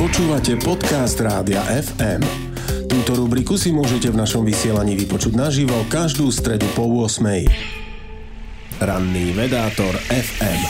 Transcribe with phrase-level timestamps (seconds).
[0.00, 2.24] Počúvate podcast Rádia FM.
[2.88, 7.20] Túto rubriku si môžete v našom vysielaní vypočuť naživo každú stredu po 8.
[8.80, 10.60] Ranný vedátor FM.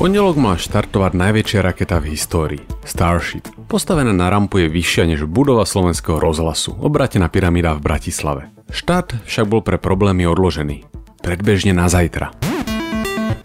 [0.00, 2.64] pondelok má štartovať najväčšia raketa v histórii.
[2.88, 3.52] Starship.
[3.68, 8.48] Postavená na rampu je vyššia než budova slovenského rozhlasu, obratená pyramída v Bratislave.
[8.72, 10.88] Štart však bol pre problémy odložený.
[11.20, 12.32] Predbežne na zajtra.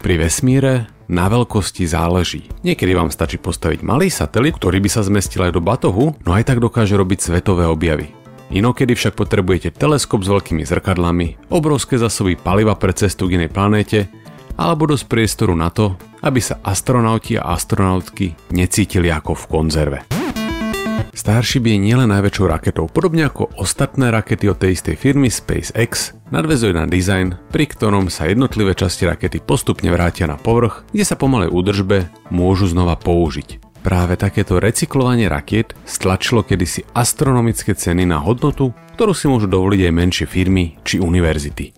[0.00, 2.48] Pri vesmíre na veľkosti záleží.
[2.64, 6.48] Niekedy vám stačí postaviť malý satelit, ktorý by sa zmestil aj do batohu, no aj
[6.48, 8.12] tak dokáže robiť svetové objavy.
[8.52, 14.06] Inokedy však potrebujete teleskop s veľkými zrkadlami, obrovské zásoby paliva pre cestu k inej planéte
[14.54, 19.98] alebo dosť priestoru na to, aby sa astronauti a astronautky necítili ako v konzerve.
[21.14, 26.74] Starship je nielen najväčšou raketou, podobne ako ostatné rakety od tej istej firmy SpaceX, nadvezuje
[26.74, 31.30] na dizajn, pri ktorom sa jednotlivé časti rakety postupne vrátia na povrch, kde sa po
[31.30, 33.62] malej údržbe môžu znova použiť.
[33.86, 39.92] Práve takéto recyklovanie rakiet stlačilo kedysi astronomické ceny na hodnotu, ktorú si môžu dovoliť aj
[39.94, 41.76] menšie firmy či univerzity.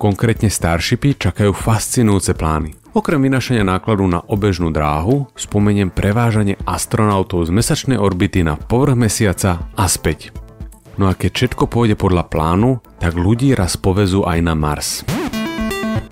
[0.00, 2.76] Konkrétne Starshipy čakajú fascinujúce plány.
[2.94, 9.66] Okrem vynašania nákladu na obežnú dráhu spomeniem prevážanie astronautov z mesačnej orbity na povrch mesiaca
[9.74, 10.30] a späť.
[10.94, 15.04] No a keď všetko pôjde podľa plánu, tak ľudí raz povezú aj na Mars.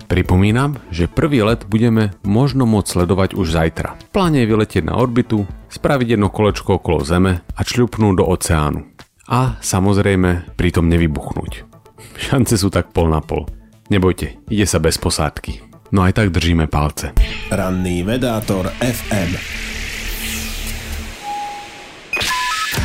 [0.05, 3.97] Pripomínam, že prvý let budeme možno môcť sledovať už zajtra.
[4.13, 8.85] Pláne je vyletieť na orbitu, spraviť jedno kolečko okolo Zeme a čľupnúť do oceánu.
[9.25, 11.65] A samozrejme pritom nevybuchnúť.
[12.29, 13.49] Šance sú tak pol na pol.
[13.89, 15.65] Nebojte, ide sa bez posádky.
[15.97, 17.17] No aj tak držíme palce.
[17.49, 19.72] Ranný vedátor FM.